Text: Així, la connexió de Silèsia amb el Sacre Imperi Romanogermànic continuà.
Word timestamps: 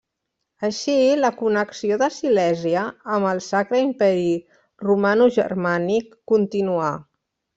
Així, 0.67 0.93
la 1.23 1.29
connexió 1.41 1.97
de 2.01 2.07
Silèsia 2.15 2.85
amb 3.17 3.29
el 3.33 3.43
Sacre 3.49 3.81
Imperi 3.89 4.33
Romanogermànic 4.87 6.13
continuà. 6.35 6.89